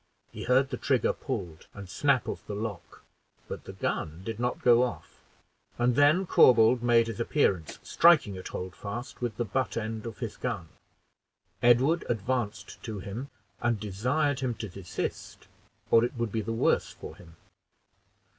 He 0.31 0.45
heard 0.45 0.71
the 0.71 0.77
trigger 0.77 1.13
pulled, 1.13 1.67
and 1.75 1.87
snap 1.87 2.27
of 2.27 2.43
the 2.47 2.55
lock, 2.55 3.03
but 3.47 3.65
the 3.65 3.71
gun 3.73 4.23
did 4.25 4.39
not 4.39 4.63
go 4.63 4.81
off; 4.81 5.21
and 5.77 5.95
then 5.95 6.25
Corbould 6.25 6.81
made 6.81 7.05
his 7.05 7.19
appearance, 7.19 7.77
striking 7.83 8.35
at 8.35 8.47
Holdfast 8.47 9.21
with 9.21 9.37
the 9.37 9.45
butt 9.45 9.77
end 9.77 10.07
of 10.07 10.17
his 10.17 10.37
gun. 10.37 10.69
Edward 11.61 12.03
advanced 12.09 12.81
to 12.81 12.97
him 12.97 13.29
and 13.61 13.79
desired 13.79 14.39
him 14.39 14.55
to 14.55 14.67
desist, 14.69 15.45
or 15.91 16.03
it 16.03 16.15
would 16.15 16.31
be 16.31 16.41
the 16.41 16.51
worse 16.51 16.91
for 16.91 17.15
him. 17.15 17.35